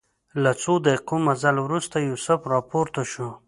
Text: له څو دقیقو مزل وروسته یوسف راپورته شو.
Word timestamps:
له 0.43 0.51
څو 0.61 0.73
دقیقو 0.85 1.15
مزل 1.27 1.55
وروسته 1.61 1.95
یوسف 2.09 2.39
راپورته 2.53 3.01
شو. 3.11 3.29